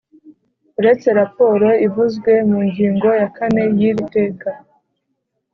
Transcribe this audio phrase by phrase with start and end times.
[0.79, 4.49] Uretse raporo ivuzwe mu ngingo ya kane y’iri teka